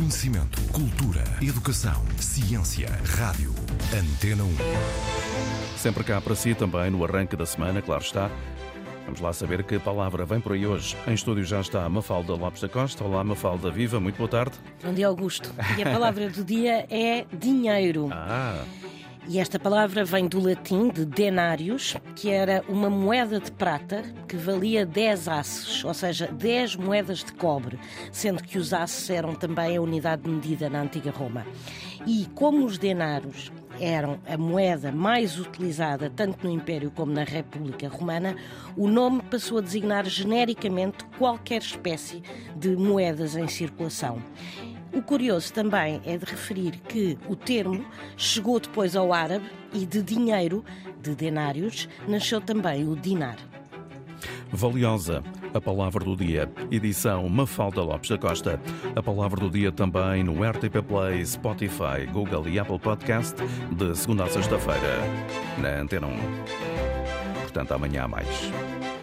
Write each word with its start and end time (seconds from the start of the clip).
Conhecimento, 0.00 0.58
cultura, 0.72 1.22
educação, 1.42 2.02
ciência, 2.18 2.88
rádio. 3.18 3.54
Antena 3.92 4.42
1. 4.44 4.48
Sempre 5.76 6.04
cá 6.04 6.22
para 6.22 6.34
si 6.34 6.54
também 6.54 6.90
no 6.90 7.04
arranque 7.04 7.36
da 7.36 7.44
semana, 7.44 7.82
claro 7.82 8.02
está. 8.02 8.30
Vamos 9.04 9.20
lá 9.20 9.30
saber 9.34 9.62
que 9.62 9.78
palavra 9.78 10.24
vem 10.24 10.40
por 10.40 10.52
aí 10.52 10.66
hoje. 10.66 10.96
Em 11.06 11.12
estúdio 11.12 11.44
já 11.44 11.60
está 11.60 11.84
a 11.84 11.88
Mafalda 11.90 12.32
Lopes 12.32 12.62
da 12.62 12.68
Costa. 12.70 13.04
Olá, 13.04 13.22
Mafalda 13.22 13.70
Viva, 13.70 14.00
muito 14.00 14.16
boa 14.16 14.26
tarde. 14.26 14.56
Bom 14.82 14.94
dia, 14.94 15.06
Augusto. 15.06 15.52
E 15.76 15.82
a 15.82 15.92
palavra 15.92 16.30
do 16.30 16.42
dia 16.42 16.86
é 16.88 17.26
dinheiro. 17.30 18.08
Ah, 18.10 18.64
E 19.32 19.38
esta 19.38 19.60
palavra 19.60 20.04
vem 20.04 20.26
do 20.26 20.40
latim 20.40 20.88
de 20.88 21.04
denários, 21.04 21.96
que 22.16 22.30
era 22.30 22.64
uma 22.68 22.90
moeda 22.90 23.38
de 23.38 23.52
prata 23.52 24.02
que 24.26 24.36
valia 24.36 24.84
10 24.84 25.28
assos, 25.28 25.84
ou 25.84 25.94
seja, 25.94 26.26
10 26.26 26.74
moedas 26.74 27.22
de 27.22 27.32
cobre, 27.34 27.78
sendo 28.10 28.42
que 28.42 28.58
os 28.58 28.74
assos 28.74 29.08
eram 29.08 29.32
também 29.32 29.76
a 29.76 29.80
unidade 29.80 30.22
de 30.22 30.30
medida 30.30 30.68
na 30.68 30.82
antiga 30.82 31.12
Roma. 31.12 31.46
E 32.04 32.26
como 32.34 32.66
os 32.66 32.76
denários 32.76 33.52
eram 33.78 34.18
a 34.26 34.36
moeda 34.36 34.90
mais 34.90 35.38
utilizada 35.38 36.10
tanto 36.10 36.44
no 36.44 36.52
Império 36.52 36.90
como 36.90 37.12
na 37.12 37.22
República 37.22 37.88
Romana, 37.88 38.34
o 38.76 38.88
nome 38.88 39.22
passou 39.22 39.58
a 39.58 39.60
designar 39.60 40.06
genericamente 40.06 41.04
qualquer 41.16 41.62
espécie 41.62 42.20
de 42.56 42.74
moedas 42.74 43.36
em 43.36 43.46
circulação. 43.46 44.20
O 44.92 45.00
curioso 45.02 45.52
também 45.52 46.00
é 46.04 46.16
de 46.16 46.24
referir 46.24 46.72
que 46.88 47.16
o 47.28 47.36
termo 47.36 47.84
chegou 48.16 48.58
depois 48.58 48.96
ao 48.96 49.12
árabe 49.12 49.46
e 49.72 49.86
de 49.86 50.02
dinheiro, 50.02 50.64
de 51.00 51.14
denários, 51.14 51.88
nasceu 52.08 52.40
também 52.40 52.88
o 52.88 52.96
dinar. 52.96 53.36
valiosa. 54.52 55.22
A 55.52 55.60
palavra 55.60 56.04
do 56.04 56.16
dia. 56.16 56.48
Edição 56.70 57.28
Mafalda 57.28 57.82
Lopes 57.82 58.08
da 58.10 58.18
Costa. 58.18 58.60
A 58.94 59.02
palavra 59.02 59.40
do 59.40 59.50
dia 59.50 59.72
também 59.72 60.22
no 60.22 60.44
RTP 60.44 60.80
Play, 60.86 61.26
Spotify, 61.26 62.06
Google 62.12 62.48
e 62.48 62.58
Apple 62.58 62.78
Podcast, 62.78 63.34
de 63.72 63.96
segunda 63.96 64.24
a 64.24 64.28
sexta-feira, 64.28 64.98
na 65.58 65.80
Antena 65.80 66.06
1. 66.06 66.10
Portanto, 67.42 67.72
amanhã 67.72 68.04
há 68.04 68.08
mais. 68.08 68.28